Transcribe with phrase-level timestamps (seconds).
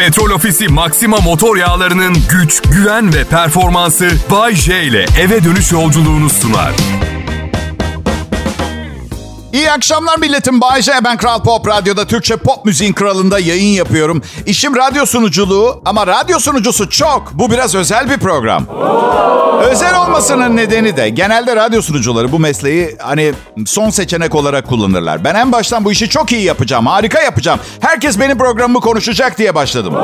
[0.00, 6.30] Petrol Ofisi Maxima motor yağlarının güç, güven ve performansı Bay J ile eve dönüş yolculuğunu
[6.30, 6.72] sunar.
[9.52, 10.60] İyi akşamlar milletim.
[10.60, 10.92] Bay J.
[11.04, 14.22] Ben Kral Pop Radyo'da Türkçe pop müziğin kralında yayın yapıyorum.
[14.46, 17.32] İşim radyo sunuculuğu ama radyo sunucusu çok.
[17.34, 18.66] Bu biraz özel bir program.
[19.60, 23.32] Özel olmasının nedeni de genelde radyo sunucuları bu mesleği hani
[23.66, 25.24] son seçenek olarak kullanırlar.
[25.24, 27.60] Ben en baştan bu işi çok iyi yapacağım, harika yapacağım.
[27.80, 29.94] Herkes benim programımı konuşacak diye başladım.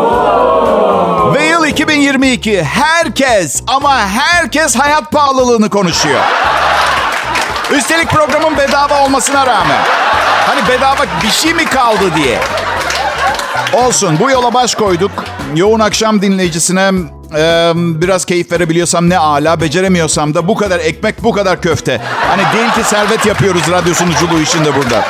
[1.35, 2.63] Ve yıl 2022.
[2.65, 6.21] Herkes ama herkes hayat pahalılığını konuşuyor.
[7.77, 9.81] Üstelik programın bedava olmasına rağmen.
[10.47, 12.39] Hani bedava bir şey mi kaldı diye.
[13.73, 15.11] Olsun bu yola baş koyduk.
[15.55, 16.91] Yoğun akşam dinleyicisine
[17.37, 22.01] e, biraz keyif verebiliyorsam ne ala, beceremiyorsam da bu kadar ekmek, bu kadar köfte.
[22.29, 25.05] Hani değil ki servet yapıyoruz radyo sunuculuğu işinde burada.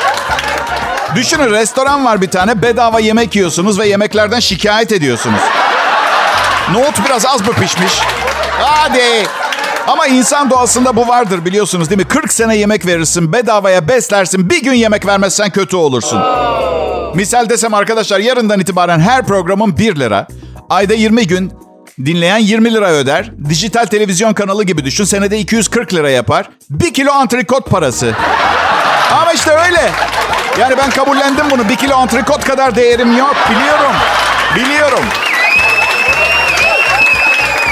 [1.14, 5.40] Düşünün restoran var bir tane bedava yemek yiyorsunuz ve yemeklerden şikayet ediyorsunuz.
[6.72, 7.92] Nohut biraz az mı pişmiş?
[8.60, 9.26] Hadi.
[9.86, 12.08] Ama insan doğasında bu vardır biliyorsunuz değil mi?
[12.08, 14.50] 40 sene yemek verirsin, bedavaya beslersin.
[14.50, 16.22] Bir gün yemek vermezsen kötü olursun.
[17.14, 20.26] Misal desem arkadaşlar yarından itibaren her programın 1 lira.
[20.70, 21.52] Ayda 20 gün
[22.04, 23.30] dinleyen 20 lira öder.
[23.48, 25.04] Dijital televizyon kanalı gibi düşün.
[25.04, 26.50] Senede 240 lira yapar.
[26.70, 28.14] 1 kilo antrikot parası.
[29.12, 29.90] Ama işte öyle.
[30.60, 31.68] Yani ben kabullendim bunu.
[31.68, 33.36] 1 kilo antrikot kadar değerim yok.
[33.50, 33.92] Biliyorum.
[34.56, 35.04] Biliyorum.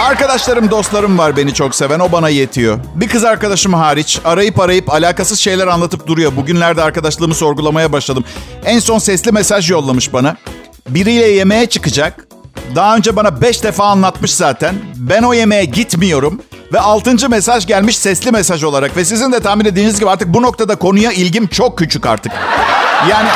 [0.01, 2.01] Arkadaşlarım, dostlarım var beni çok seven.
[2.01, 2.79] O bana yetiyor.
[2.95, 6.37] Bir kız arkadaşım hariç arayıp arayıp alakasız şeyler anlatıp duruyor.
[6.37, 8.25] Bugünlerde arkadaşlığımı sorgulamaya başladım.
[8.65, 10.37] En son sesli mesaj yollamış bana.
[10.89, 12.27] Biriyle yemeğe çıkacak.
[12.75, 14.75] Daha önce bana beş defa anlatmış zaten.
[14.97, 16.41] Ben o yemeğe gitmiyorum.
[16.73, 18.97] Ve altıncı mesaj gelmiş sesli mesaj olarak.
[18.97, 22.33] Ve sizin de tahmin ettiğiniz gibi artık bu noktada konuya ilgim çok küçük artık.
[23.11, 23.29] Yani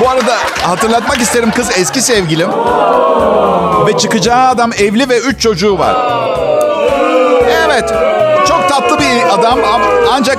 [0.00, 2.48] bu arada hatırlatmak isterim kız eski sevgilim.
[3.86, 5.96] Ve çıkacağı adam evli ve üç çocuğu var.
[7.66, 7.94] Evet.
[8.48, 9.58] Çok tatlı bir adam
[10.12, 10.38] ancak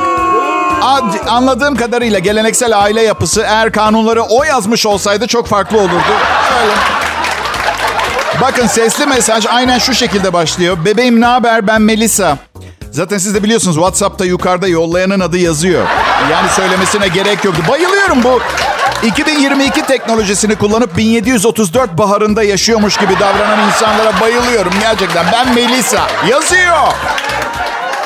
[1.30, 6.14] anladığım kadarıyla geleneksel aile yapısı eğer kanunları o yazmış olsaydı çok farklı olurdu.
[6.62, 7.01] Öyle.
[8.42, 10.78] Bakın sesli mesaj aynen şu şekilde başlıyor.
[10.86, 12.38] Bebeğim ne haber ben Melisa.
[12.92, 15.88] Zaten siz de biliyorsunuz WhatsApp'ta yukarıda yollayanın adı yazıyor.
[16.31, 17.64] Yani söylemesine gerek yoktu.
[17.70, 18.40] Bayılıyorum bu
[19.03, 25.25] 2022 teknolojisini kullanıp 1734 baharında yaşıyormuş gibi davranan insanlara bayılıyorum gerçekten.
[25.34, 26.08] Ben Melisa.
[26.30, 26.88] Yazıyor.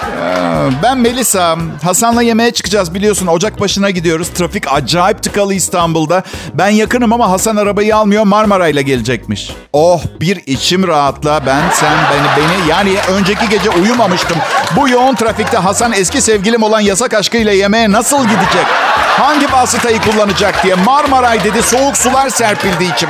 [0.05, 1.57] Ee, ben Melisa.
[1.83, 3.27] Hasan'la yemeğe çıkacağız biliyorsun.
[3.27, 4.29] Ocak başına gidiyoruz.
[4.29, 6.23] Trafik acayip tıkalı İstanbul'da.
[6.53, 8.23] Ben yakınım ama Hasan arabayı almıyor.
[8.23, 9.51] Marmara ile gelecekmiş.
[9.73, 11.45] Oh bir içim rahatla.
[11.45, 12.69] Ben, sen, beni, beni.
[12.69, 14.37] Yani önceki gece uyumamıştım.
[14.75, 18.65] Bu yoğun trafikte Hasan eski sevgilim olan yasak aşkıyla yemeğe nasıl gidecek?
[19.17, 21.61] Hangi vasıtayı kullanacak diye Marmaray dedi.
[21.63, 23.09] Soğuk sular serpildi içim.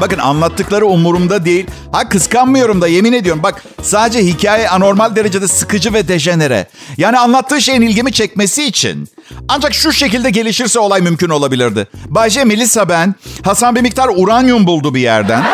[0.00, 1.66] Bakın anlattıkları umurumda değil.
[1.92, 3.42] Ha kıskanmıyorum da yemin ediyorum.
[3.42, 6.66] Bak sadece hikaye anormal derecede sıkıcı ve dejenere.
[6.96, 9.08] Yani anlattığı şeyin ilgimi çekmesi için.
[9.48, 11.88] Ancak şu şekilde gelişirse olay mümkün olabilirdi.
[12.08, 13.14] Bayce Melisa ben.
[13.44, 15.44] Hasan bir miktar uranyum buldu bir yerden.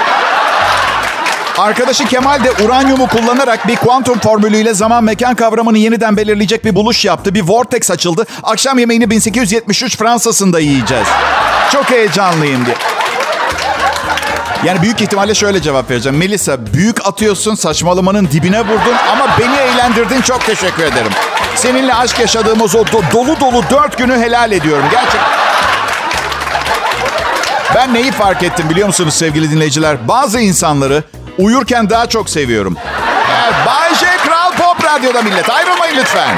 [1.58, 7.04] Arkadaşı Kemal de uranyumu kullanarak bir kuantum formülüyle zaman mekan kavramını yeniden belirleyecek bir buluş
[7.04, 7.34] yaptı.
[7.34, 8.26] Bir vortex açıldı.
[8.42, 11.08] Akşam yemeğini 1873 Fransa'sında yiyeceğiz.
[11.72, 12.76] Çok heyecanlıyım diye.
[14.64, 16.18] Yani büyük ihtimalle şöyle cevap vereceğim.
[16.18, 21.12] Melisa büyük atıyorsun saçmalamanın dibine vurdun ama beni eğlendirdin çok teşekkür ederim.
[21.54, 24.84] Seninle aşk yaşadığımız o do- dolu dolu dört günü helal ediyorum.
[24.90, 25.20] Gerçek.
[27.74, 30.08] Ben neyi fark ettim biliyor musunuz sevgili dinleyiciler?
[30.08, 31.02] Bazı insanları
[31.38, 32.76] uyurken daha çok seviyorum.
[33.42, 35.50] Evet, Bay J Kral Pop Radyo'da millet.
[35.50, 36.28] Ayrılmayın lütfen.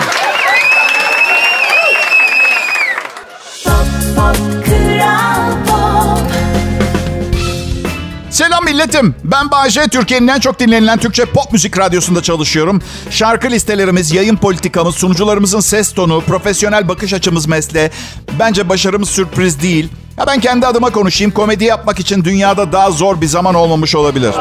[8.41, 9.15] Selam milletim.
[9.25, 9.89] Ben Bayece.
[9.89, 12.83] Türkiye'nin en çok dinlenilen Türkçe pop müzik radyosunda çalışıyorum.
[13.11, 17.91] Şarkı listelerimiz, yayın politikamız, sunucularımızın ses tonu, profesyonel bakış açımız mesle.
[18.39, 19.89] Bence başarımız sürpriz değil.
[20.19, 21.33] Ya ben kendi adıma konuşayım.
[21.33, 24.35] Komedi yapmak için dünyada daha zor bir zaman olmamış olabilir.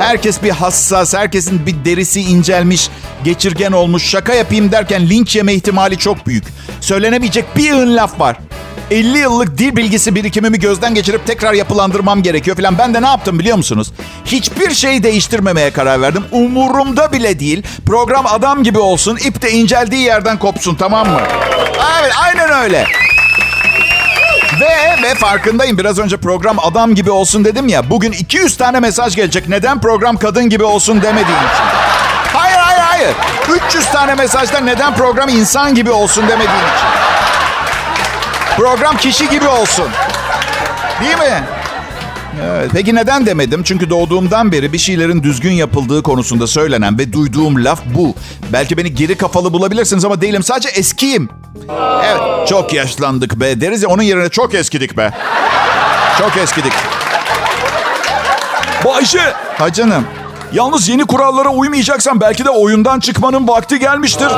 [0.00, 2.90] Herkes bir hassas, herkesin bir derisi incelmiş,
[3.24, 4.02] geçirgen olmuş.
[4.02, 6.44] Şaka yapayım derken linç yeme ihtimali çok büyük.
[6.80, 8.36] Söylenemeyecek bir ön laf var.
[8.90, 12.78] 50 yıllık dil bilgisi birikimimi gözden geçirip tekrar yapılandırmam gerekiyor falan.
[12.78, 13.92] Ben de ne yaptım biliyor musunuz?
[14.24, 16.24] Hiçbir şeyi değiştirmemeye karar verdim.
[16.32, 17.62] Umurumda bile değil.
[17.86, 19.16] Program adam gibi olsun.
[19.16, 21.20] ip de inceldiği yerden kopsun tamam mı?
[22.00, 22.86] Evet aynen öyle.
[24.60, 27.90] Ve ve farkındayım biraz önce program adam gibi olsun dedim ya.
[27.90, 29.48] Bugün 200 tane mesaj gelecek.
[29.48, 31.64] Neden program kadın gibi olsun demediğim için.
[32.32, 33.14] Hayır hayır hayır.
[33.68, 37.03] 300 tane mesajda neden program insan gibi olsun demediğim için.
[38.56, 39.86] Program kişi gibi olsun.
[41.00, 41.44] Değil mi?
[42.44, 43.62] Evet, peki neden demedim?
[43.62, 48.14] Çünkü doğduğumdan beri bir şeylerin düzgün yapıldığı konusunda söylenen ve duyduğum laf bu.
[48.52, 50.42] Belki beni geri kafalı bulabilirsiniz ama değilim.
[50.42, 51.28] Sadece eskiyim.
[52.04, 55.10] Evet, çok yaşlandık be deriz ya onun yerine çok eskidik be.
[56.18, 56.72] Çok eskidik.
[58.84, 60.04] Bayşe, Ha canım.
[60.54, 64.30] Yalnız yeni kurallara uymayacaksan belki de oyundan çıkmanın vakti gelmiştir.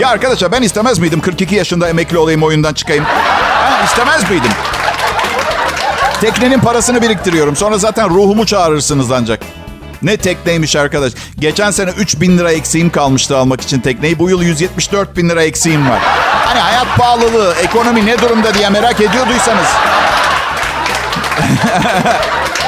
[0.00, 3.04] Ya arkadaşlar ben istemez miydim 42 yaşında emekli olayım oyundan çıkayım?
[3.04, 4.50] Ha, istemez miydim?
[6.20, 7.56] Teknenin parasını biriktiriyorum.
[7.56, 9.40] Sonra zaten ruhumu çağırırsınız ancak.
[10.02, 11.12] Ne tekneymiş arkadaş.
[11.38, 14.18] Geçen sene 3 bin lira eksiğim kalmıştı almak için tekneyi.
[14.18, 15.98] Bu yıl 174 bin lira eksiğim var.
[16.44, 19.66] Hani hayat pahalılığı, ekonomi ne durumda diye merak ediyorduysanız.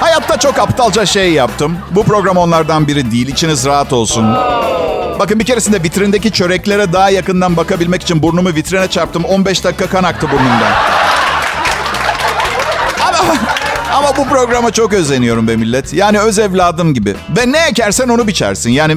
[0.00, 1.78] Hayatta çok aptalca şey yaptım.
[1.90, 3.28] Bu program onlardan biri değil.
[3.28, 4.34] İçiniz rahat olsun.
[5.18, 9.24] Bakın bir keresinde vitrindeki çöreklere daha yakından bakabilmek için burnumu vitrine çarptım.
[9.24, 10.72] 15 dakika kan aktı burnumdan.
[13.00, 13.34] Ama,
[13.92, 15.92] ama bu programa çok özeniyorum be millet.
[15.92, 17.14] Yani öz evladım gibi.
[17.36, 18.70] Ve ne ekersen onu biçersin.
[18.70, 18.96] Yani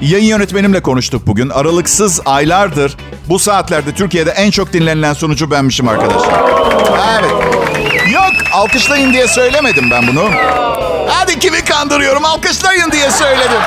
[0.00, 1.48] yayın yönetmenimle konuştuk bugün.
[1.48, 2.96] Aralıksız aylardır
[3.28, 6.42] bu saatlerde Türkiye'de en çok dinlenilen sunucu benmişim arkadaşlar.
[7.20, 7.61] Evet.
[8.62, 10.30] Alkışlayın diye söylemedim ben bunu.
[11.08, 13.60] Hadi kimi kandırıyorum alkışlayın diye söyledim.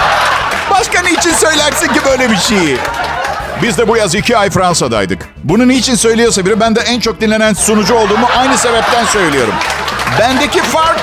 [0.71, 2.77] Başka niçin söylersin ki böyle bir şeyi?
[3.61, 5.29] Biz de bu yaz iki ay Fransa'daydık.
[5.43, 9.53] Bunu niçin söylüyorsa biri ben de en çok dinlenen sunucu olduğumu aynı sebepten söylüyorum.
[10.19, 10.99] Bendeki fark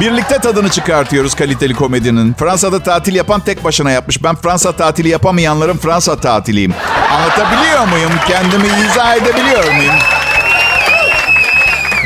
[0.00, 2.34] Birlikte tadını çıkartıyoruz kaliteli komedinin.
[2.34, 4.22] Fransa'da tatil yapan tek başına yapmış.
[4.22, 6.74] Ben Fransa tatili yapamayanların Fransa tatiliyim.
[7.12, 8.12] Anlatabiliyor muyum?
[8.28, 9.94] Kendimi izah edebiliyor muyum?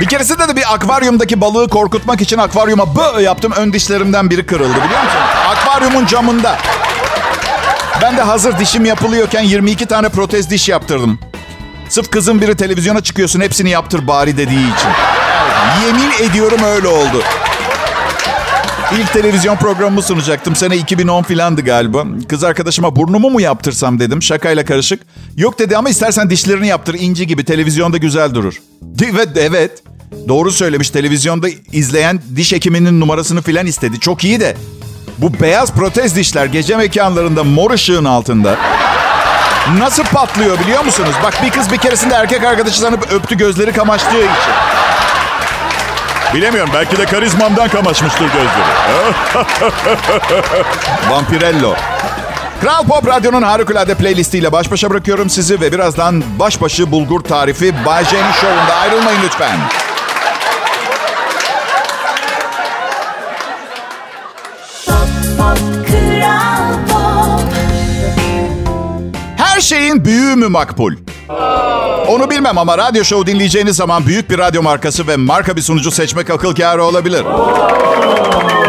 [0.00, 3.52] Bir keresinde de bir akvaryumdaki balığı korkutmak için akvaryuma bı yaptım.
[3.56, 5.20] Ön dişlerimden biri kırıldı biliyor musun?
[5.48, 6.58] Akvaryumun camında.
[8.02, 11.18] Ben de hazır dişim yapılıyorken 22 tane protez diş yaptırdım.
[11.88, 14.88] Sırf kızın biri televizyona çıkıyorsun hepsini yaptır bari dediği için.
[15.86, 17.22] Yemin ediyorum öyle oldu.
[18.92, 20.56] İlk televizyon programımı sunacaktım.
[20.56, 22.04] Sene 2010 filandı galiba.
[22.28, 25.00] Kız arkadaşıma burnumu mu yaptırsam dedim şakayla karışık.
[25.36, 28.54] Yok dedi ama istersen dişlerini yaptır inci gibi televizyonda güzel durur.
[29.04, 29.82] Evet evet.
[30.28, 34.00] Doğru söylemiş televizyonda izleyen diş hekiminin numarasını filan istedi.
[34.00, 34.56] Çok iyi de.
[35.18, 38.56] Bu beyaz protez dişler gece mekanlarında mor ışığın altında
[39.78, 41.14] nasıl patlıyor biliyor musunuz?
[41.24, 44.52] Bak bir kız bir keresinde erkek arkadaşı sanıp öptü gözleri kamaştığı için.
[46.34, 48.72] Bilemiyorum belki de karizmamdan kamaşmıştır gözleri.
[51.10, 51.74] Vampirello.
[52.60, 58.04] Kral Pop Radyo'nun harikulade playlistiyle baş başa bırakıyorum sizi ve birazdan başbaşı bulgur tarifi Bay
[58.04, 59.58] J'nin şovunda ayrılmayın lütfen.
[69.36, 70.92] Her şeyin büyüğü mü makbul?
[72.08, 75.90] Onu bilmem ama radyo show dinleyeceğiniz zaman büyük bir radyo markası ve marka bir sunucu
[75.90, 77.24] seçmek akıl kârı olabilir.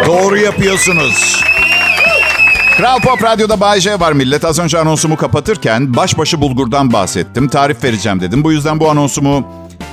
[0.07, 1.41] Doğru yapıyorsunuz.
[2.77, 4.45] Kral Pop Radyo'da Bay J var millet.
[4.45, 7.47] Az önce anonsumu kapatırken başbaşı bulgurdan bahsettim.
[7.47, 8.43] Tarif vereceğim dedim.
[8.43, 9.47] Bu yüzden bu anonsumu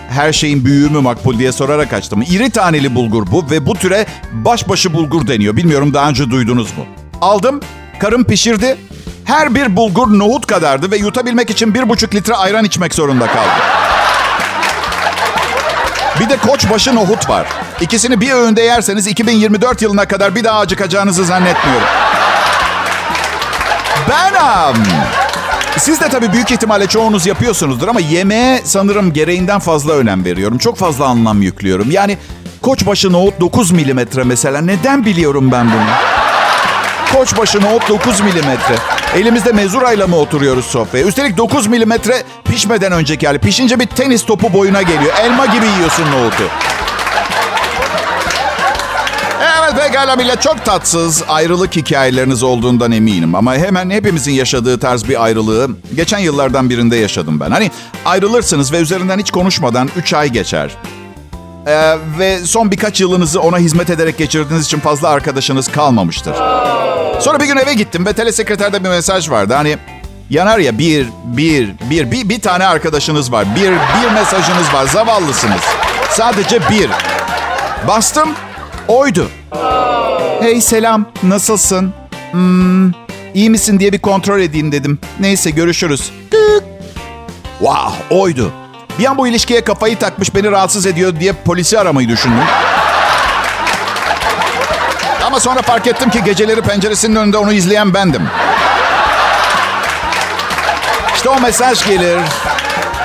[0.08, 2.22] her şeyin büyüğü mü makbul diye sorarak açtım.
[2.30, 5.56] İri taneli bulgur bu ve bu türe başbaşı bulgur deniyor.
[5.56, 6.84] Bilmiyorum daha önce duydunuz mu?
[7.20, 7.60] Aldım,
[7.98, 8.76] karım pişirdi.
[9.24, 13.64] Her bir bulgur nohut kadardı ve yutabilmek için bir buçuk litre ayran içmek zorunda kaldım.
[16.20, 17.46] Bir de koçbaşı nohut var.
[17.80, 21.86] İkisini bir öğünde yerseniz 2024 yılına kadar bir daha acıkacağınızı zannetmiyorum.
[24.10, 24.74] Benam.
[25.78, 30.58] Siz de tabii büyük ihtimalle çoğunuz yapıyorsunuzdur ama yemeğe sanırım gereğinden fazla önem veriyorum.
[30.58, 31.90] Çok fazla anlam yüklüyorum.
[31.90, 32.18] Yani
[32.62, 34.60] koçbaşı nohut 9 milimetre mesela.
[34.60, 36.15] Neden biliyorum ben bunu?
[37.16, 38.74] Koçbaşı nohut 9 milimetre.
[39.14, 41.04] Elimizde mezurayla mı oturuyoruz sofraya?
[41.04, 43.38] Üstelik 9 milimetre pişmeden önceki hali.
[43.38, 45.12] Pişince bir tenis topu boyuna geliyor.
[45.20, 46.42] Elma gibi yiyorsun nohutu.
[49.40, 53.34] Evet pekala millet çok tatsız ayrılık hikayeleriniz olduğundan eminim.
[53.34, 57.50] Ama hemen hepimizin yaşadığı tarz bir ayrılığı geçen yıllardan birinde yaşadım ben.
[57.50, 57.70] Hani
[58.04, 60.70] ayrılırsınız ve üzerinden hiç konuşmadan 3 ay geçer.
[61.66, 66.34] Ee, ve son birkaç yılınızı ona hizmet ederek geçirdiğiniz için fazla arkadaşınız kalmamıştır.
[67.20, 69.54] Sonra bir gün eve gittim ve telesekreterde bir mesaj vardı.
[69.54, 69.76] Hani
[70.30, 73.46] yanar ya bir, bir, bir, bir, bir tane arkadaşınız var.
[73.56, 74.86] Bir, bir mesajınız var.
[74.86, 75.60] Zavallısınız.
[76.10, 76.90] Sadece bir.
[77.88, 78.28] Bastım.
[78.88, 79.28] Oydu.
[80.40, 81.06] Hey selam.
[81.22, 81.92] Nasılsın?
[82.32, 82.90] Hmm,
[83.34, 84.98] iyi misin diye bir kontrol edeyim dedim.
[85.20, 86.10] Neyse görüşürüz.
[86.30, 86.64] Tık.
[87.58, 88.52] Wow oydu.
[88.98, 92.44] Bir an bu ilişkiye kafayı takmış beni rahatsız ediyor diye polisi aramayı düşündüm.
[95.36, 98.28] Ama sonra fark ettim ki geceleri penceresinin önünde onu izleyen bendim.
[101.14, 102.18] İşte o mesaj gelir.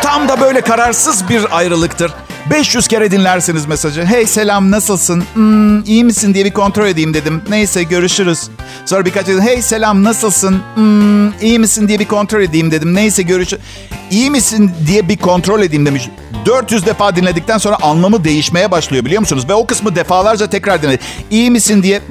[0.01, 2.11] Tam da böyle kararsız bir ayrılıktır.
[2.49, 4.05] 500 kere dinlersiniz mesajı.
[4.05, 5.23] Hey selam nasılsın?
[5.33, 7.41] Hmm, iyi misin diye bir kontrol edeyim dedim.
[7.49, 8.49] Neyse görüşürüz.
[8.85, 10.61] Sonra birkaç kez hey selam nasılsın?
[10.75, 12.95] Hmm, iyi misin diye bir kontrol edeyim dedim.
[12.95, 13.63] Neyse görüşürüz.
[14.11, 16.09] İyi misin diye bir kontrol edeyim demiş.
[16.45, 19.49] 400 defa dinledikten sonra anlamı değişmeye başlıyor biliyor musunuz?
[19.49, 20.99] Ve o kısmı defalarca tekrar dinledi.
[21.31, 22.01] İyi misin diye,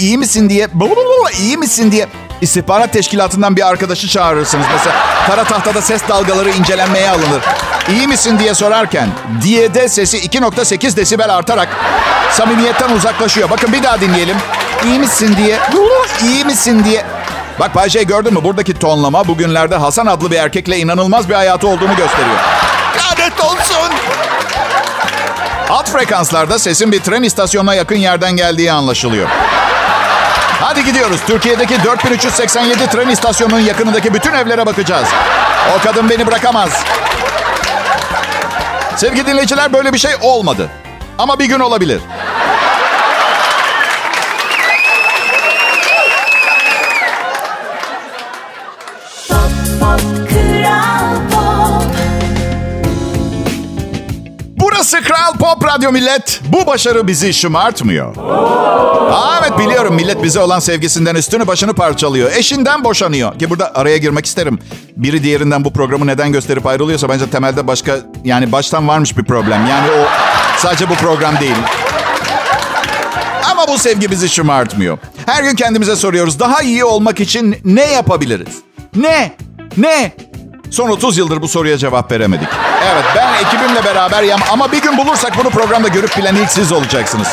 [0.00, 0.68] iyi misin diye,
[1.40, 2.06] iyi misin diye.
[2.40, 4.66] İstihbarat teşkilatından bir arkadaşı çağırırsınız.
[4.72, 4.96] Mesela
[5.26, 7.42] kara tahtada ses dalgaları incelenmeye alınır.
[7.90, 9.08] İyi misin diye sorarken
[9.42, 11.68] diyede sesi 2.8 desibel artarak
[12.32, 13.50] samimiyetten uzaklaşıyor.
[13.50, 14.36] Bakın bir daha dinleyelim.
[14.84, 15.58] İyi misin diye,
[16.22, 17.04] iyi misin diye.
[17.60, 18.44] Bak Bayce gördün mü?
[18.44, 22.36] Buradaki tonlama bugünlerde Hasan adlı bir erkekle inanılmaz bir hayatı olduğunu gösteriyor.
[22.96, 23.92] Lanet olsun.
[25.70, 29.28] Alt frekanslarda sesin bir tren istasyonuna yakın yerden geldiği anlaşılıyor.
[30.60, 31.20] Hadi gidiyoruz.
[31.26, 35.08] Türkiye'deki 4387 tren istasyonunun yakınındaki bütün evlere bakacağız.
[35.76, 36.70] O kadın beni bırakamaz.
[38.96, 40.70] Sevgili dinleyiciler böyle bir şey olmadı.
[41.18, 42.00] Ama bir gün olabilir.
[55.46, 56.40] Pop Radyo Millet.
[56.48, 58.16] Bu başarı bizi şımartmıyor.
[59.10, 62.32] Aa, evet biliyorum millet bize olan sevgisinden üstünü başını parçalıyor.
[62.36, 63.38] Eşinden boşanıyor.
[63.38, 64.58] Ki burada araya girmek isterim.
[64.96, 69.66] Biri diğerinden bu programı neden gösterip ayrılıyorsa bence temelde başka yani baştan varmış bir problem.
[69.66, 70.06] Yani o
[70.58, 71.56] sadece bu program değil.
[73.50, 74.98] Ama bu sevgi bizi şımartmıyor.
[75.26, 76.40] Her gün kendimize soruyoruz.
[76.40, 78.56] Daha iyi olmak için ne yapabiliriz?
[78.96, 79.32] Ne?
[79.76, 80.12] Ne?
[80.70, 82.48] Son 30 yıldır bu soruya cevap veremedik.
[82.92, 86.72] Evet ben ekibimle beraber yam ama bir gün bulursak bunu programda görüp bilen ilk siz
[86.72, 87.28] olacaksınız.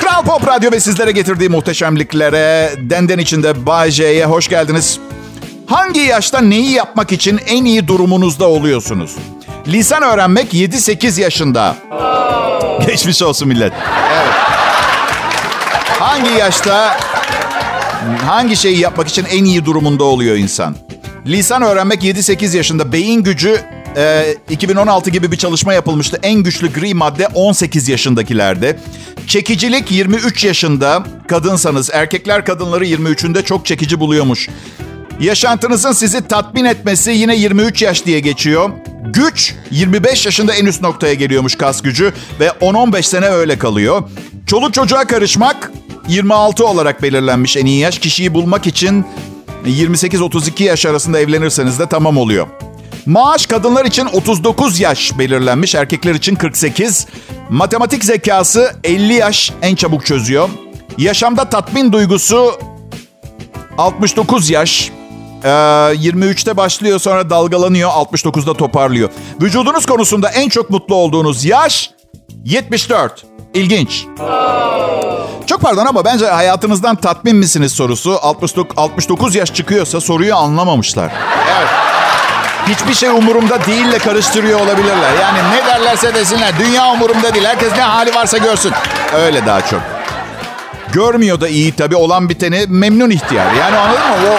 [0.00, 4.98] Kral Pop Radyo ve sizlere getirdiği muhteşemliklere, denden içinde Bay J'ye hoş geldiniz.
[5.66, 9.16] Hangi yaşta neyi yapmak için en iyi durumunuzda oluyorsunuz?
[9.66, 11.76] Lisan öğrenmek 7-8 yaşında.
[12.86, 13.72] Geçmiş olsun millet.
[14.12, 14.34] Evet.
[16.00, 16.96] Hangi yaşta
[18.26, 20.76] hangi şeyi yapmak için en iyi durumunda oluyor insan?
[21.26, 22.92] Lisan öğrenmek 7-8 yaşında.
[22.92, 23.60] Beyin gücü
[23.96, 26.18] e, 2016 gibi bir çalışma yapılmıştı.
[26.22, 28.78] En güçlü gri madde 18 yaşındakilerde.
[29.26, 31.04] Çekicilik 23 yaşında.
[31.28, 34.48] Kadınsanız erkekler kadınları 23'ünde çok çekici buluyormuş.
[35.20, 38.70] Yaşantınızın sizi tatmin etmesi yine 23 yaş diye geçiyor.
[39.04, 44.02] Güç 25 yaşında en üst noktaya geliyormuş kas gücü ve 10-15 sene öyle kalıyor.
[44.46, 45.72] Çoluk çocuğa karışmak
[46.08, 47.98] 26 olarak belirlenmiş en iyi yaş.
[47.98, 49.06] Kişiyi bulmak için
[49.66, 52.46] 28-32 yaş arasında evlenirseniz de tamam oluyor.
[53.06, 57.06] Maaş kadınlar için 39 yaş belirlenmiş, erkekler için 48.
[57.50, 60.48] Matematik zekası 50 yaş en çabuk çözüyor.
[60.98, 62.52] Yaşamda tatmin duygusu
[63.78, 64.90] 69 yaş.
[65.44, 69.10] Ee, 23'te başlıyor sonra dalgalanıyor 69'da toparlıyor.
[69.42, 71.90] Vücudunuz konusunda en çok mutlu olduğunuz yaş
[72.44, 73.31] 74.
[73.54, 74.06] İlginç.
[75.46, 81.12] Çok pardon ama bence hayatınızdan tatmin misiniz sorusu 69, 69 yaş çıkıyorsa soruyu anlamamışlar.
[81.58, 81.68] Evet.
[82.68, 85.12] Hiçbir şey umurumda değille karıştırıyor olabilirler.
[85.22, 86.52] Yani ne derlerse desinler.
[86.58, 87.44] Dünya umurumda değil.
[87.44, 88.72] Herkes ne hali varsa görsün.
[89.14, 89.80] Öyle daha çok.
[90.92, 91.96] Görmüyor da iyi tabii.
[91.96, 93.52] Olan biteni memnun ihtiyar.
[93.52, 94.16] Yani anladın mı?
[94.30, 94.38] O...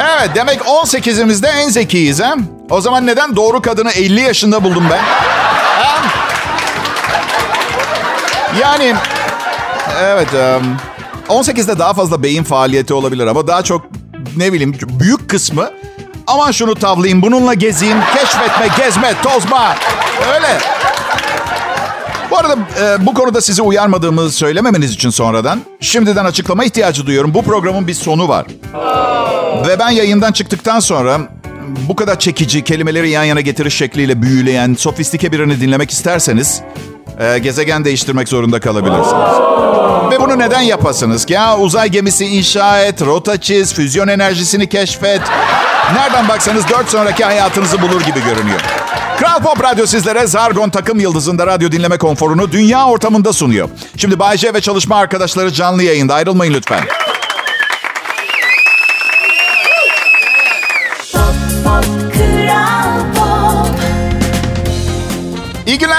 [0.00, 2.34] Evet demek 18'imizde en zekiyiz ha?
[2.70, 5.00] O zaman neden doğru kadını 50 yaşında buldum ben?
[8.60, 8.94] Yani
[10.00, 10.28] evet
[11.28, 13.82] 18'de daha fazla beyin faaliyeti olabilir ama daha çok
[14.36, 15.70] ne bileyim büyük kısmı
[16.26, 19.76] aman şunu tavlayayım, bununla gezeyim, keşfetme, gezme, tozma.
[20.34, 20.58] Öyle.
[22.30, 27.34] Bu arada e, bu konuda sizi uyarmadığımı söylememeniz için sonradan şimdiden açıklama ihtiyacı duyuyorum.
[27.34, 28.46] Bu programın bir sonu var.
[29.68, 31.20] Ve ben yayından çıktıktan sonra
[31.88, 36.62] bu kadar çekici, kelimeleri yan yana getiriş şekliyle büyüleyen, sofistike birini dinlemek isterseniz
[37.20, 39.36] e, gezegen değiştirmek zorunda kalabilirsiniz.
[40.10, 41.32] Ve bunu neden yapasınız ki?
[41.32, 45.20] Ya uzay gemisi inşa et, rota çiz, füzyon enerjisini keşfet.
[45.94, 48.60] Nereden baksanız 4 sonraki hayatınızı bulur gibi görünüyor.
[49.18, 53.68] Kral Pop Radyo sizlere Zargon takım yıldızında radyo dinleme konforunu dünya ortamında sunuyor.
[53.96, 56.14] Şimdi Bayce ve çalışma arkadaşları canlı yayında.
[56.14, 56.80] Ayrılmayın lütfen.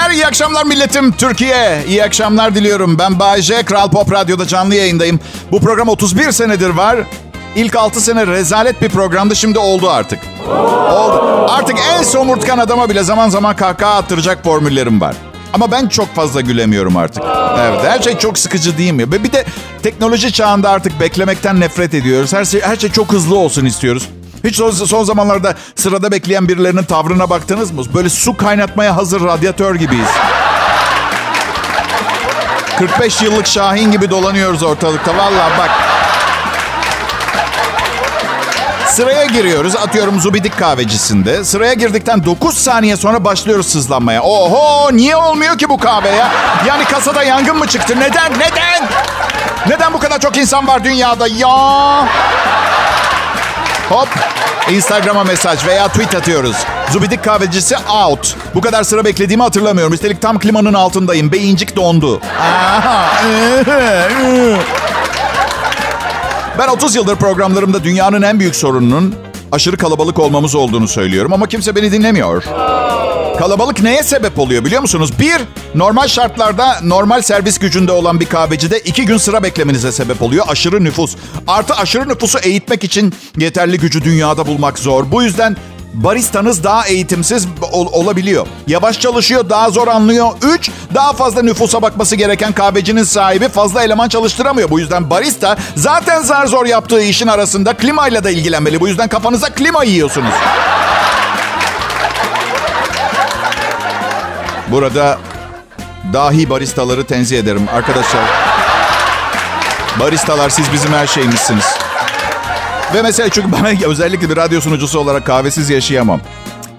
[0.04, 1.12] Günler, iyi akşamlar milletim.
[1.12, 2.98] Türkiye, iyi akşamlar diliyorum.
[2.98, 5.20] Ben Bayce, Kral Pop Radyo'da canlı yayındayım.
[5.52, 6.96] Bu program 31 senedir var.
[7.56, 10.18] İlk 6 sene rezalet bir programdı, şimdi oldu artık.
[10.90, 11.46] Oldu.
[11.48, 15.16] Artık en somurtkan adama bile zaman zaman kahkaha attıracak formüllerim var.
[15.52, 17.22] Ama ben çok fazla gülemiyorum artık.
[17.58, 19.12] Evet, her şey çok sıkıcı değil mi?
[19.12, 19.44] Ve bir de
[19.82, 22.32] teknoloji çağında artık beklemekten nefret ediyoruz.
[22.32, 24.08] Her şey her şey çok hızlı olsun istiyoruz.
[24.44, 27.82] Hiç son, son zamanlarda sırada bekleyen birilerinin tavrına baktınız mı?
[27.94, 30.08] Böyle su kaynatmaya hazır radyatör gibiyiz.
[32.78, 35.16] 45 yıllık Şahin gibi dolanıyoruz ortalıkta.
[35.16, 35.70] Vallahi bak.
[38.88, 39.76] Sıraya giriyoruz.
[39.76, 41.44] Atıyorum Zubidik kahvecisinde.
[41.44, 44.22] Sıraya girdikten 9 saniye sonra başlıyoruz sızlanmaya.
[44.22, 46.32] Oho niye olmuyor ki bu kahve ya?
[46.66, 47.94] Yani kasada yangın mı çıktı?
[48.00, 48.32] Neden?
[48.32, 48.88] Neden?
[49.66, 52.06] Neden bu kadar çok insan var dünyada ya?
[53.88, 54.08] Hop.
[54.70, 56.56] Instagram'a mesaj veya tweet atıyoruz.
[56.90, 58.36] Zubidik kahvecisi out.
[58.54, 59.94] Bu kadar sıra beklediğimi hatırlamıyorum.
[59.94, 61.32] Üstelik tam klimanın altındayım.
[61.32, 62.20] Beyincik dondu.
[66.58, 69.14] Ben 30 yıldır programlarımda dünyanın en büyük sorununun
[69.54, 72.44] aşırı kalabalık olmamız olduğunu söylüyorum ama kimse beni dinlemiyor.
[73.38, 75.10] Kalabalık neye sebep oluyor biliyor musunuz?
[75.18, 75.36] Bir,
[75.74, 80.44] normal şartlarda normal servis gücünde olan bir kahvecide iki gün sıra beklemenize sebep oluyor.
[80.48, 81.16] Aşırı nüfus.
[81.46, 85.10] Artı aşırı nüfusu eğitmek için yeterli gücü dünyada bulmak zor.
[85.10, 85.56] Bu yüzden
[85.94, 88.46] baristanız daha eğitimsiz ol- olabiliyor.
[88.66, 90.28] Yavaş çalışıyor, daha zor anlıyor.
[90.42, 94.70] Üç, daha fazla nüfusa bakması gereken kahvecinin sahibi fazla eleman çalıştıramıyor.
[94.70, 98.80] Bu yüzden barista zaten zar zor yaptığı işin arasında klimayla da ilgilenmeli.
[98.80, 100.32] Bu yüzden kafanıza klima yiyorsunuz.
[104.68, 105.18] Burada
[106.12, 108.24] dahi baristaları tenzih ederim arkadaşlar.
[110.00, 111.64] Baristalar siz bizim her şeyimizsiniz.
[112.94, 116.20] Ve mesela çünkü ben özellikle bir radyo sunucusu olarak kahvesiz yaşayamam.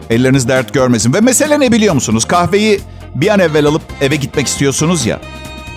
[0.10, 1.14] Elleriniz dert görmesin.
[1.14, 2.26] Ve mesele ne biliyor musunuz?
[2.26, 2.82] Kahveyi
[3.16, 5.20] bir an evvel alıp eve gitmek istiyorsunuz ya.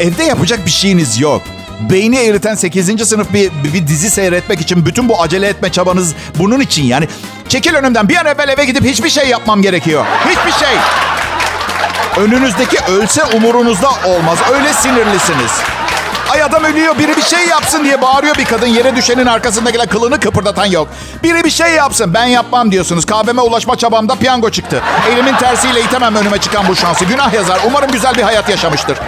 [0.00, 1.42] Evde yapacak bir şeyiniz yok.
[1.90, 3.08] Beyni eriten 8.
[3.08, 7.08] sınıf bir, bir dizi seyretmek için bütün bu acele etme çabanız bunun için yani.
[7.48, 10.04] Çekil önümden bir an evvel eve gidip hiçbir şey yapmam gerekiyor.
[10.28, 10.76] Hiçbir şey.
[12.16, 14.38] Önünüzdeki ölse umurunuzda olmaz.
[14.54, 15.52] Öyle sinirlisiniz.
[16.32, 18.66] Ay adam ölüyor biri bir şey yapsın diye bağırıyor bir kadın.
[18.66, 20.88] Yere düşenin arkasındakiler kılını kıpırdatan yok.
[21.22, 23.04] Biri bir şey yapsın ben yapmam diyorsunuz.
[23.06, 24.82] Kahveme ulaşma çabamda piyango çıktı.
[25.12, 27.04] Elimin tersiyle itemem önüme çıkan bu şansı.
[27.04, 27.60] Günah yazar.
[27.66, 28.98] Umarım güzel bir hayat yaşamıştır.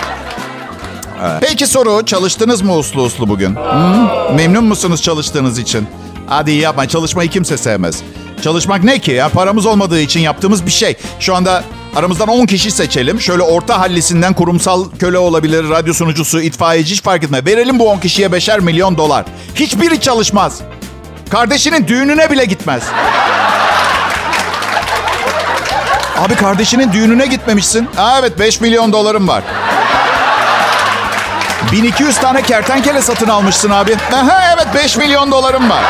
[1.41, 3.57] Peki soru çalıştınız mı uslu uslu bugün?
[3.57, 4.33] Hı?
[4.35, 5.89] Memnun musunuz çalıştığınız için?
[6.27, 8.03] Hadi yapma çalışmayı kimse sevmez.
[8.43, 9.29] Çalışmak ne ki ya?
[9.29, 10.97] Paramız olmadığı için yaptığımız bir şey.
[11.21, 11.63] Şu anda
[11.97, 13.21] aramızdan 10 kişi seçelim.
[13.21, 17.47] Şöyle orta hallisinden kurumsal köle olabilir, radyo sunucusu, itfaiyeci hiç fark etmez.
[17.47, 19.25] Verelim bu 10 kişiye beşer milyon dolar.
[19.55, 20.61] Hiçbiri çalışmaz.
[21.31, 22.83] Kardeşinin düğününe bile gitmez.
[26.19, 27.89] Abi kardeşinin düğününe gitmemişsin.
[27.99, 29.43] Aa, evet 5 milyon dolarım var.
[31.73, 33.97] 1200 tane kertenkele satın almışsın abi.
[34.15, 35.85] Aha, evet 5 milyon dolarım var.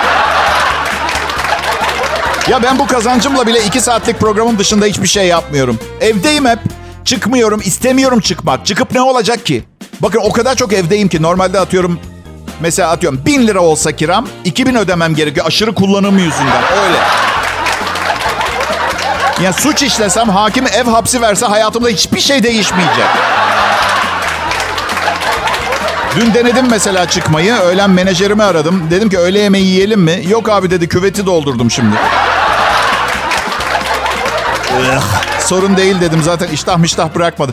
[2.50, 5.78] Ya ben bu kazancımla bile 2 saatlik programın dışında hiçbir şey yapmıyorum.
[6.00, 6.58] Evdeyim hep.
[7.04, 8.66] Çıkmıyorum, istemiyorum çıkmak.
[8.66, 9.64] Çıkıp ne olacak ki?
[10.00, 12.00] Bakın o kadar çok evdeyim ki normalde atıyorum
[12.60, 16.98] mesela atıyorum 1000 lira olsa kiram 2000 ödemem gerekiyor aşırı kullanım yüzünden öyle.
[19.44, 23.06] Ya suç işlesem hakim ev hapsi verse hayatımda hiçbir şey değişmeyecek.
[26.16, 27.54] Dün denedim mesela çıkmayı.
[27.54, 28.82] Öğlen menajerimi aradım.
[28.90, 30.22] Dedim ki öğle yemeği yiyelim mi?
[30.28, 31.96] Yok abi dedi küveti doldurdum şimdi.
[35.40, 37.52] Sorun değil dedim zaten iştah mıştah bırakmadı.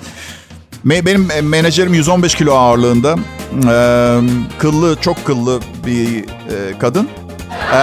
[0.86, 3.16] Me- benim e, menajerim 115 kilo ağırlığında.
[3.70, 4.20] Ee,
[4.60, 7.10] kıllı, çok kıllı bir e, kadın.
[7.74, 7.78] Ee,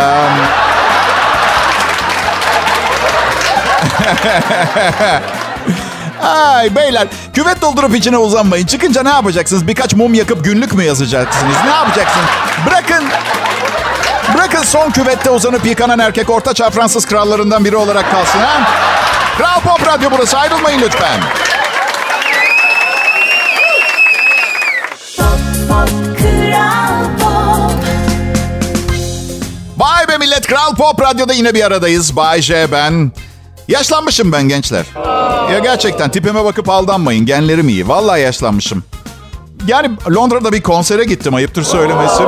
[6.27, 8.67] Ay beyler küvet doldurup içine uzanmayın.
[8.67, 9.69] Çıkınca ne yapacaksınız?
[9.69, 11.57] Birkaç mum yakıp günlük mü yazacaksınız?
[11.65, 12.27] Ne yapacaksınız?
[12.67, 13.05] Bırakın.
[14.45, 18.71] Bırakın son küvette uzanıp yıkanan erkek ortaçağ Fransız krallarından biri olarak kalsın ha?
[19.39, 21.21] Kral Pop Radyo burası ayrılmayın lütfen.
[29.77, 32.17] Vay be millet Kral Pop Radyo'da yine bir aradayız.
[32.17, 33.13] Bay J ben.
[33.69, 34.87] Yaşlanmışım ben gençler.
[35.53, 37.27] Ya gerçekten tipime bakıp aldanmayın.
[37.27, 37.89] Genlerim iyi.
[37.89, 38.85] Vallahi yaşlanmışım.
[39.67, 42.23] Yani Londra'da bir konsere gittim ayıptır söylemesi.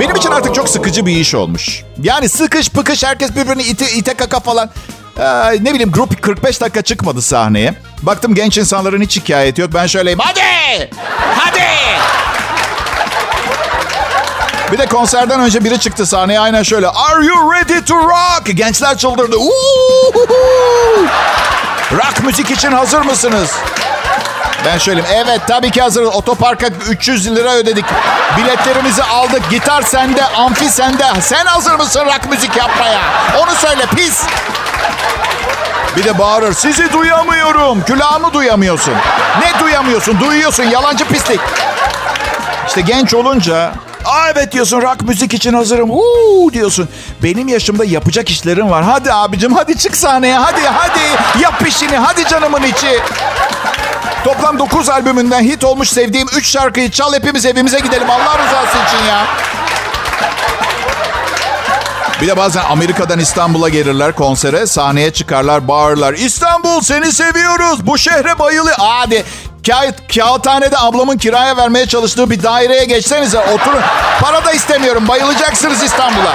[0.00, 1.82] Benim için artık çok sıkıcı bir iş olmuş.
[2.02, 4.70] Yani sıkış pıkış herkes birbirini ite, ite kaka falan.
[5.18, 5.24] Ee,
[5.64, 7.74] ne bileyim grup 45 dakika çıkmadı sahneye.
[8.02, 9.70] Baktım genç insanların hiç hikayeti yok.
[9.74, 10.18] Ben şöyleyim.
[10.22, 10.90] Hadi!
[11.36, 11.62] Hadi!
[14.72, 16.88] Bir de konserden önce biri çıktı sahneye aynen şöyle.
[16.88, 18.56] Are you ready to rock?
[18.56, 19.36] Gençler çıldırdı.
[21.92, 23.50] Rock müzik için hazır mısınız?
[24.66, 25.08] Ben şöyleyim.
[25.14, 26.08] Evet tabii ki hazırız.
[26.08, 27.84] Otoparka 300 lira ödedik.
[28.36, 29.50] Biletlerimizi aldık.
[29.50, 31.04] Gitar sende, amfi sende.
[31.20, 33.00] Sen hazır mısın rock müzik yapmaya?
[33.38, 34.22] Onu söyle pis.
[35.96, 36.52] Bir de bağırır.
[36.52, 37.82] Sizi duyamıyorum.
[37.82, 38.94] Külahımı duyamıyorsun.
[39.40, 40.20] Ne duyamıyorsun?
[40.20, 40.64] Duyuyorsun.
[40.64, 41.40] Yalancı pislik.
[42.66, 43.72] İşte genç olunca
[44.04, 45.90] Aa evet diyorsun rock müzik için hazırım.
[45.90, 46.88] Uuu diyorsun.
[47.22, 48.84] Benim yaşımda yapacak işlerim var.
[48.84, 51.00] Hadi abicim hadi çık sahneye hadi hadi
[51.42, 53.00] yap işini hadi canımın içi.
[54.24, 59.06] Toplam 9 albümünden hit olmuş sevdiğim 3 şarkıyı çal hepimiz evimize gidelim Allah rızası için
[59.08, 59.26] ya.
[62.22, 64.66] Bir de bazen Amerika'dan İstanbul'a gelirler konsere.
[64.66, 66.14] Sahneye çıkarlar, bağırırlar.
[66.14, 67.86] İstanbul seni seviyoruz.
[67.86, 68.70] Bu şehre bayılı.
[68.78, 69.24] Hadi
[69.66, 73.38] kağıt, kağıthanede ablamın kiraya vermeye çalıştığı bir daireye geçsenize.
[73.38, 73.80] Oturun.
[74.20, 75.08] Para da istemiyorum.
[75.08, 76.32] Bayılacaksınız İstanbul'a.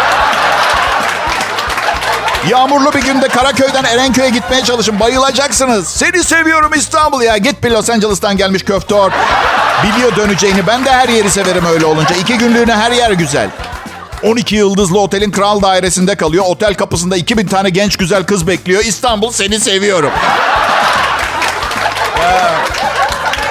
[2.49, 4.99] Yağmurlu bir günde Karaköy'den Erenköy'e gitmeye çalışın.
[4.99, 5.88] Bayılacaksınız.
[5.88, 7.38] Seni seviyorum İstanbul ya.
[7.38, 9.12] Git bir Los Angeles'tan gelmiş köftor.
[9.84, 10.67] Biliyor döneceğini.
[10.67, 12.15] Ben de her yeri severim öyle olunca.
[12.15, 13.49] İki günlüğüne her yer güzel.
[14.23, 16.43] 12 yıldızlı otelin kral dairesinde kalıyor.
[16.47, 18.84] Otel kapısında 2000 tane genç güzel kız bekliyor.
[18.84, 20.12] İstanbul seni seviyorum.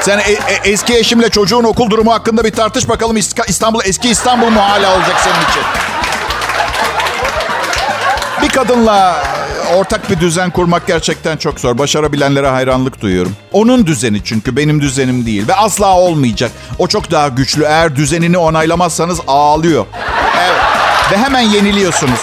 [0.01, 3.17] Sen e- e- eski eşimle çocuğun okul durumu hakkında bir tartış bakalım.
[3.49, 5.94] İstanbul eski İstanbul mu hala olacak senin için?
[8.55, 9.23] Kadınla
[9.77, 11.79] ortak bir düzen kurmak gerçekten çok zor.
[11.79, 13.37] Başarabilenlere hayranlık duyuyorum.
[13.53, 16.51] Onun düzeni çünkü benim düzenim değil ve asla olmayacak.
[16.79, 17.65] O çok daha güçlü.
[17.65, 19.87] Eğer düzenini onaylamazsanız ağlıyor.
[20.39, 20.61] Evet.
[21.13, 22.21] Ve hemen yeniliyorsunuz.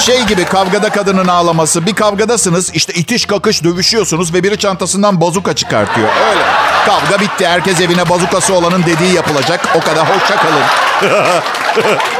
[0.00, 1.86] Şey gibi kavgada kadının ağlaması.
[1.86, 6.08] Bir kavgadasınız işte itiş kakış dövüşüyorsunuz ve biri çantasından bazuka çıkartıyor.
[6.08, 6.42] Öyle.
[6.86, 7.46] Kavga bitti.
[7.46, 9.60] Herkes evine bazukası olanın dediği yapılacak.
[9.74, 10.62] O kadar hoşça kalın.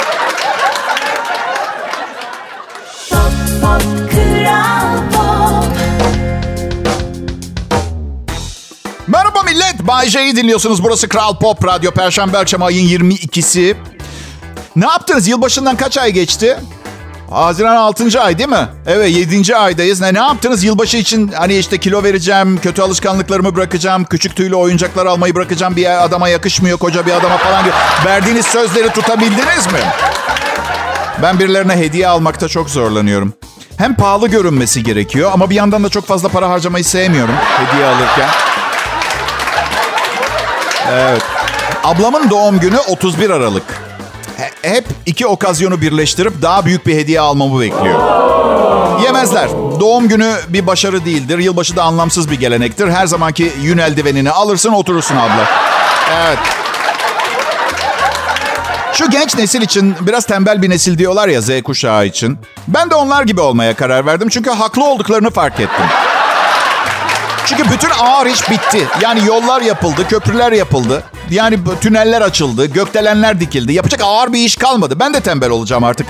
[9.88, 10.84] Bay J'yi dinliyorsunuz.
[10.84, 11.90] Burası Kral Pop Radyo.
[11.90, 13.76] Perşembe akşamı ayın 22'si.
[14.76, 15.28] Ne yaptınız?
[15.28, 16.56] Yılbaşından kaç ay geçti?
[17.30, 18.20] Haziran 6.
[18.20, 18.68] ay değil mi?
[18.86, 19.56] Evet 7.
[19.56, 20.00] aydayız.
[20.00, 21.28] Ne, ne yaptınız yılbaşı için?
[21.28, 25.76] Hani işte kilo vereceğim, kötü alışkanlıklarımı bırakacağım, küçük tüylü oyuncaklar almayı bırakacağım.
[25.76, 27.64] Bir adama yakışmıyor, koca bir adama falan.
[28.04, 29.80] Verdiğiniz sözleri tutabildiniz mi?
[31.22, 33.32] Ben birilerine hediye almakta çok zorlanıyorum.
[33.76, 38.28] Hem pahalı görünmesi gerekiyor ama bir yandan da çok fazla para harcamayı sevmiyorum hediye alırken.
[40.92, 41.22] Evet.
[41.84, 43.88] Ablamın doğum günü 31 Aralık
[44.62, 48.00] hep iki okazyonu birleştirip daha büyük bir hediye almamı bekliyor.
[49.02, 49.48] Yemezler.
[49.80, 51.38] Doğum günü bir başarı değildir.
[51.38, 52.88] Yılbaşı da anlamsız bir gelenektir.
[52.88, 55.48] Her zamanki yün eldivenini alırsın oturursun abla.
[56.26, 56.38] Evet.
[58.92, 62.38] Şu genç nesil için biraz tembel bir nesil diyorlar ya Z kuşağı için.
[62.68, 65.86] Ben de onlar gibi olmaya karar verdim çünkü haklı olduklarını fark ettim.
[67.48, 68.86] Çünkü bütün ağır iş bitti.
[69.00, 71.02] Yani yollar yapıldı, köprüler yapıldı.
[71.30, 73.72] Yani tüneller açıldı, gökdelenler dikildi.
[73.72, 75.00] Yapacak ağır bir iş kalmadı.
[75.00, 76.06] Ben de tembel olacağım artık.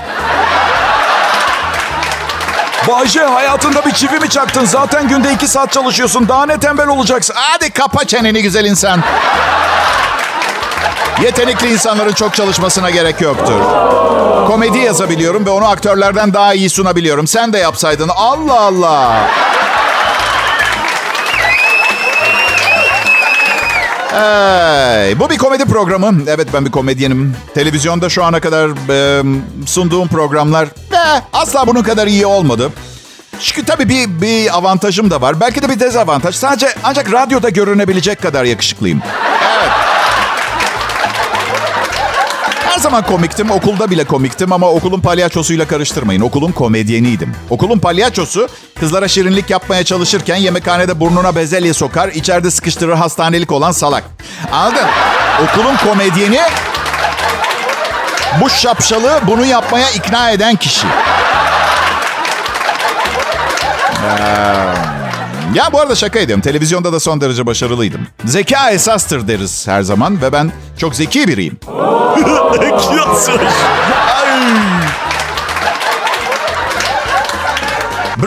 [2.87, 4.65] Bayce hayatında bir çivi mi çaktın?
[4.65, 6.27] Zaten günde iki saat çalışıyorsun.
[6.27, 7.35] Daha ne tembel olacaksın?
[7.37, 9.03] Hadi kapa çeneni güzel insan.
[11.23, 13.61] Yetenekli insanların çok çalışmasına gerek yoktur.
[14.47, 17.27] Komedi yazabiliyorum ve onu aktörlerden daha iyi sunabiliyorum.
[17.27, 18.09] Sen de yapsaydın.
[18.15, 19.11] Allah Allah.
[24.19, 26.21] Hey, bu bir komedi programı.
[26.27, 27.35] Evet ben bir komedyenim.
[27.53, 29.23] Televizyonda şu ana kadar e,
[29.65, 32.71] sunduğum programlar eh, asla bunun kadar iyi olmadı.
[33.39, 35.39] Çünkü tabii bir, bir avantajım da var.
[35.39, 36.35] Belki de bir dezavantaj.
[36.35, 39.01] Sadece ancak radyoda görünebilecek kadar yakışıklıyım.
[39.59, 39.71] Evet.
[42.79, 43.51] Her zaman komiktim.
[43.51, 46.21] Okulda bile komiktim ama okulun palyaçosuyla karıştırmayın.
[46.21, 47.35] Okulun komedyeniydim.
[47.49, 48.47] Okulun palyaçosu
[48.79, 54.03] kızlara şirinlik yapmaya çalışırken yemekhanede burnuna bezelye sokar, içeride sıkıştırır hastanelik olan salak.
[54.51, 54.87] Anladın?
[55.43, 56.39] Okulun komedyeni
[58.41, 60.87] bu şapşalı bunu yapmaya ikna eden kişi.
[64.05, 64.98] Ee,
[65.53, 66.41] ya bu arada şaka ediyorum.
[66.41, 68.01] Televizyonda da son derece başarılıydım.
[68.25, 71.59] Zeka esastır deriz her zaman ve ben çok zeki biriyim.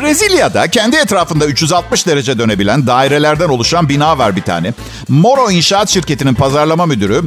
[0.00, 4.72] Brezilya'da kendi etrafında 360 derece dönebilen dairelerden oluşan bina var bir tane.
[5.08, 7.22] Moro İnşaat Şirketi'nin pazarlama müdürü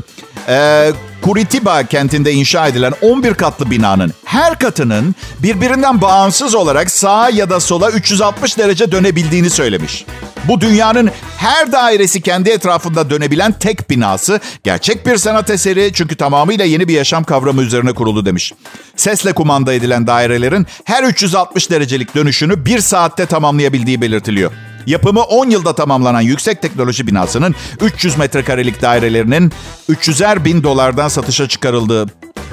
[0.48, 0.92] e,
[1.26, 7.60] Curitiba kentinde inşa edilen 11 katlı binanın her katının birbirinden bağımsız olarak sağa ya da
[7.60, 10.06] sola 360 derece dönebildiğini söylemiş.
[10.48, 14.40] Bu dünyanın her dairesi kendi etrafında dönebilen tek binası.
[14.64, 18.54] Gerçek bir sanat eseri çünkü tamamıyla yeni bir yaşam kavramı üzerine kurulu demiş.
[18.96, 24.52] Sesle kumanda edilen dairelerin her 360 derecelik dönüşünü bir saatte tamamlayabildiği belirtiliyor.
[24.86, 29.52] Yapımı 10 yılda tamamlanan yüksek teknoloji binasının 300 metrekarelik dairelerinin
[29.90, 32.06] 300'er bin dolardan satışa çıkarıldığı.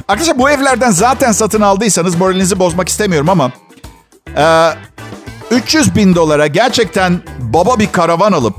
[0.09, 3.51] Arkadaşlar bu evlerden zaten satın aldıysanız moralinizi bozmak istemiyorum ama...
[4.37, 4.71] E,
[5.51, 8.55] 300 bin dolara gerçekten baba bir karavan alıp...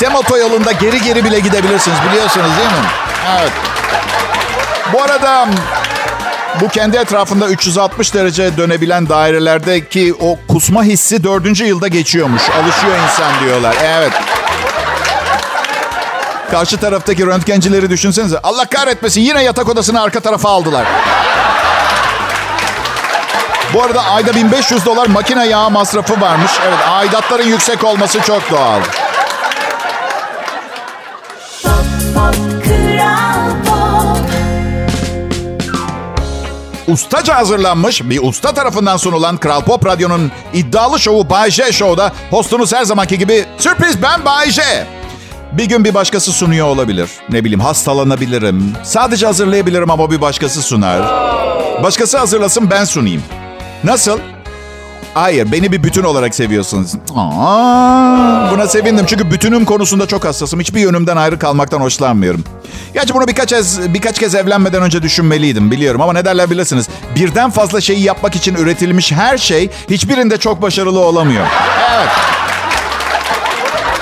[0.00, 2.86] Tem otoyolunda geri geri bile gidebilirsiniz biliyorsunuz değil mi?
[3.40, 3.52] Evet.
[4.92, 5.48] Bu arada
[6.60, 12.42] bu kendi etrafında 360 derece dönebilen dairelerdeki o kusma hissi dördüncü yılda geçiyormuş.
[12.42, 13.76] Alışıyor insan diyorlar.
[13.84, 14.12] Evet.
[16.50, 18.38] Karşı taraftaki röntgencileri düşünsenize.
[18.38, 20.86] Allah kahretmesin yine yatak odasını arka tarafa aldılar.
[23.74, 26.52] Bu arada ayda 1500 dolar makine yağı masrafı varmış.
[26.68, 28.80] Evet aidatların yüksek olması çok doğal.
[36.88, 42.72] Ustaca hazırlanmış bir usta tarafından sunulan Kral Pop Radyo'nun iddialı şovu Bay J Show'da hostunuz
[42.72, 44.62] her zamanki gibi sürpriz ben Bay J.
[45.52, 47.10] Bir gün bir başkası sunuyor olabilir.
[47.28, 48.72] Ne bileyim hastalanabilirim.
[48.82, 51.02] Sadece hazırlayabilirim ama bir başkası sunar.
[51.82, 53.22] Başkası hazırlasın ben sunayım.
[53.84, 54.18] Nasıl?
[55.14, 56.92] Hayır, beni bir bütün olarak seviyorsunuz.
[57.16, 60.60] Aa, buna sevindim çünkü bütünüm konusunda çok hassasım.
[60.60, 62.44] Hiçbir yönümden ayrı kalmaktan hoşlanmıyorum.
[62.94, 66.88] Gerçi bunu birkaç kez, birkaç kez evlenmeden önce düşünmeliydim biliyorum ama ne derler bilirsiniz.
[67.16, 71.46] Birden fazla şeyi yapmak için üretilmiş her şey hiçbirinde çok başarılı olamıyor.
[71.94, 72.08] Evet.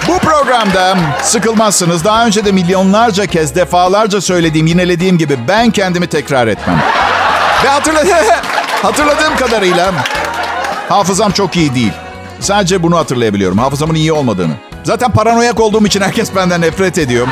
[0.09, 2.05] Bu programda sıkılmazsınız.
[2.05, 6.83] Daha önce de milyonlarca kez defalarca söylediğim, yinelediğim gibi ben kendimi tekrar etmem.
[7.65, 7.69] Ve
[8.83, 9.93] hatırladığım kadarıyla
[10.93, 11.93] hafızam çok iyi değil.
[12.41, 13.59] Sadece bunu hatırlayabiliyorum.
[13.59, 14.53] Hafızamın iyi olmadığını.
[14.85, 17.29] Zaten paranoyak olduğum için herkes benden nefret ediyor.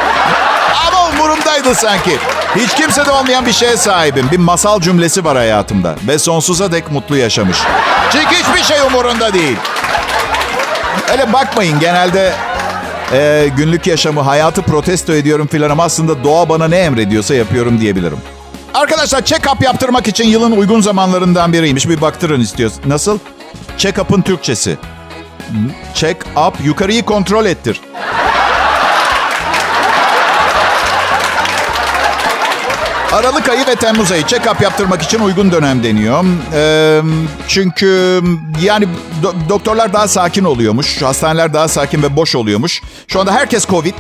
[0.88, 2.16] Ama umurumdaydı sanki.
[2.57, 4.29] Hiç kimsede olmayan bir şeye sahibim.
[4.33, 5.94] Bir masal cümlesi var hayatımda.
[6.09, 7.59] Ve sonsuza dek mutlu yaşamış.
[8.12, 9.57] Çünkü hiçbir şey umurunda değil.
[11.12, 12.33] Öyle bakmayın genelde
[13.12, 18.18] e, günlük yaşamı, hayatı protesto ediyorum filan ama aslında doğa bana ne emrediyorsa yapıyorum diyebilirim.
[18.75, 21.88] Arkadaşlar check-up yaptırmak için yılın uygun zamanlarından biriymiş.
[21.88, 22.77] Bir baktırın istiyoruz.
[22.87, 23.18] Nasıl?
[23.79, 24.79] Check-up'ın Türkçesi.
[25.95, 27.81] Check-up, yukarıyı kontrol ettir.
[33.13, 36.25] Aralık ayı ve Temmuz ayı check-up yaptırmak için uygun dönem deniyor.
[36.55, 37.01] Ee,
[37.49, 38.21] çünkü
[38.63, 38.89] yani
[39.23, 41.03] do- doktorlar daha sakin oluyormuş.
[41.03, 42.83] Hastaneler daha sakin ve boş oluyormuş.
[43.09, 43.95] Şu anda herkes Covid.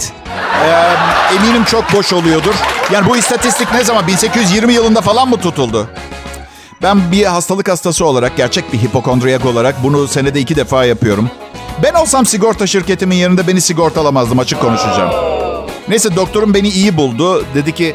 [0.64, 0.94] Ee,
[1.36, 2.54] eminim çok boş oluyordur.
[2.92, 4.06] Yani bu istatistik ne zaman?
[4.06, 5.90] 1820 yılında falan mı tutuldu?
[6.82, 11.30] Ben bir hastalık hastası olarak, gerçek bir hipokondriyak olarak bunu senede iki defa yapıyorum.
[11.82, 15.10] Ben olsam sigorta şirketimin yerinde beni sigortalamazdım açık konuşacağım.
[15.88, 17.44] Neyse doktorum beni iyi buldu.
[17.54, 17.94] Dedi ki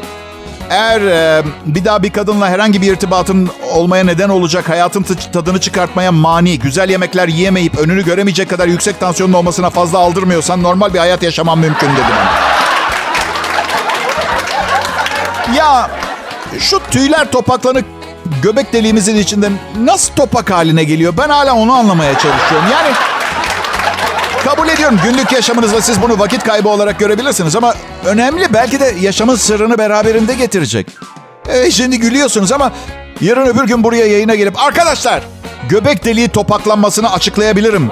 [0.70, 6.12] eğer e, bir daha bir kadınla herhangi bir irtibatın olmaya neden olacak, hayatın tadını çıkartmaya
[6.12, 11.22] mani, güzel yemekler yiyemeyip önünü göremeyecek kadar yüksek tansiyonun olmasına fazla aldırmıyorsan normal bir hayat
[11.22, 12.36] yaşaman mümkün dedi bana.
[15.56, 15.90] Ya
[16.58, 17.95] şu tüyler topaklanıp
[18.42, 21.14] göbek deliğimizin içinde nasıl topak haline geliyor?
[21.18, 22.68] Ben hala onu anlamaya çalışıyorum.
[22.72, 22.94] Yani
[24.44, 29.34] kabul ediyorum günlük yaşamınızda siz bunu vakit kaybı olarak görebilirsiniz ama önemli belki de yaşamın
[29.34, 30.86] sırrını beraberinde getirecek.
[31.48, 32.72] Evet şimdi gülüyorsunuz ama
[33.20, 35.22] yarın öbür gün buraya yayına gelip arkadaşlar
[35.68, 37.90] göbek deliği topaklanmasını açıklayabilirim.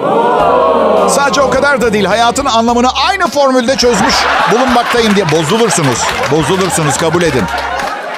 [1.09, 2.05] Sadece o kadar da değil.
[2.05, 4.15] Hayatın anlamını aynı formülde çözmüş
[4.51, 5.99] bulunmaktayım diye bozulursunuz.
[6.31, 7.43] Bozulursunuz kabul edin.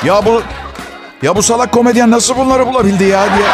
[0.03, 0.41] Ya bu
[1.21, 3.47] ya bu salak komedyen nasıl bunları bulabildi ya diye.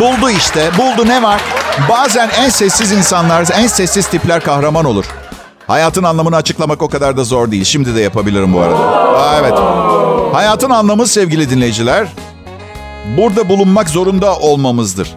[0.00, 0.70] Buldu işte.
[0.78, 1.40] Buldu ne var?
[1.88, 5.04] Bazen en sessiz insanlar, en sessiz tipler kahraman olur.
[5.66, 7.64] Hayatın anlamını açıklamak o kadar da zor değil.
[7.64, 8.76] Şimdi de yapabilirim bu arada.
[9.18, 9.54] Aa, evet.
[10.34, 12.08] Hayatın anlamı sevgili dinleyiciler,
[13.16, 15.08] burada bulunmak zorunda olmamızdır.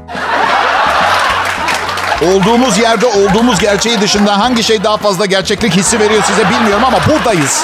[2.33, 6.97] Olduğumuz yerde olduğumuz gerçeği dışında hangi şey daha fazla gerçeklik hissi veriyor size bilmiyorum ama
[7.07, 7.63] buradayız.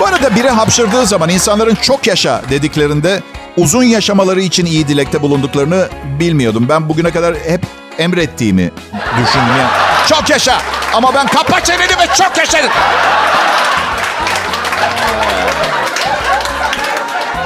[0.00, 3.22] Bu arada biri hapşırdığı zaman insanların çok yaşa dediklerinde
[3.56, 5.88] uzun yaşamaları için iyi dilekte bulunduklarını
[6.20, 6.66] bilmiyordum.
[6.68, 7.66] Ben bugüne kadar hep
[7.98, 9.56] emrettiğimi düşündüm.
[9.58, 9.70] Yani,
[10.08, 10.58] çok yaşa
[10.94, 12.70] ama ben kapa çeneni ve çok yaşarım.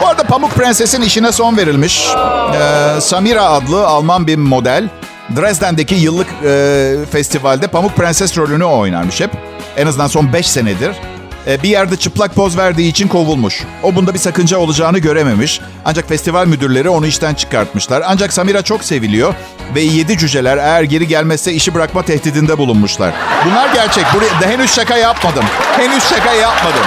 [0.01, 2.09] Bu arada Pamuk Prenses'in işine son verilmiş.
[2.55, 4.89] Ee, Samira adlı Alman bir model.
[5.37, 9.31] Dresden'deki yıllık e, festivalde Pamuk Prenses rolünü oynarmış hep.
[9.77, 10.97] En azından son 5 senedir.
[11.47, 13.65] E, bir yerde çıplak poz verdiği için kovulmuş.
[13.83, 15.61] O bunda bir sakınca olacağını görememiş.
[15.85, 18.03] Ancak festival müdürleri onu işten çıkartmışlar.
[18.07, 19.35] Ancak Samira çok seviliyor
[19.75, 23.15] ve yedi cüceler eğer geri gelmezse işi bırakma tehdidinde bulunmuşlar.
[23.47, 24.05] Bunlar gerçek.
[24.15, 25.45] Buraya, henüz şaka yapmadım.
[25.77, 26.85] Henüz şaka yapmadım.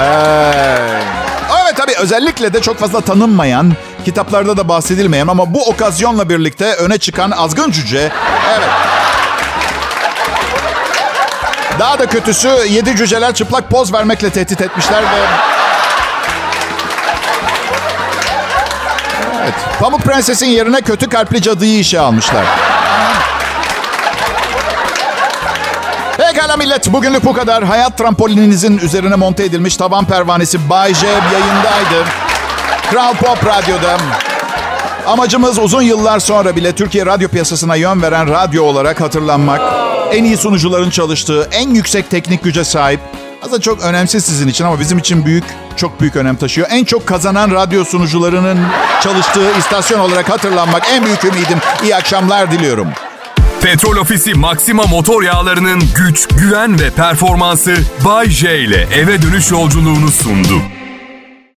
[0.00, 0.02] Ee,
[1.64, 3.72] evet tabii özellikle de çok fazla tanınmayan,
[4.04, 8.12] kitaplarda da bahsedilmeyen ama bu okazyonla birlikte öne çıkan azgın cüce.
[8.56, 8.68] Evet.
[11.78, 15.26] Daha da kötüsü yedi cüceler çıplak poz vermekle tehdit etmişler ve...
[19.42, 19.54] Evet.
[19.80, 22.44] Pamuk Prenses'in yerine kötü kalpli cadıyı işe almışlar.
[26.16, 27.64] Pekala millet bugünlük bu kadar.
[27.64, 32.04] Hayat trampolininizin üzerine monte edilmiş taban pervanesi Bay J yayındaydı.
[32.90, 33.96] Kral Pop Radyo'da.
[35.06, 39.60] Amacımız uzun yıllar sonra bile Türkiye radyo piyasasına yön veren radyo olarak hatırlanmak.
[40.12, 43.00] En iyi sunucuların çalıştığı, en yüksek teknik güce sahip.
[43.42, 45.44] Aslında çok önemsiz sizin için ama bizim için büyük,
[45.76, 46.68] çok büyük önem taşıyor.
[46.70, 48.58] En çok kazanan radyo sunucularının
[49.02, 51.58] çalıştığı istasyon olarak hatırlanmak en büyük ümidim.
[51.84, 52.88] İyi akşamlar diliyorum.
[53.62, 60.08] Petrol Ofisi Maxima motor yağlarının güç, güven ve performansı Bay J ile eve dönüş yolculuğunu
[60.08, 60.62] sundu.